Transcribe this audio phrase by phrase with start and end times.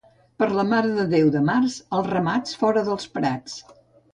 [0.43, 3.63] Per la Mare de Déu de març els ramats fora dels prats.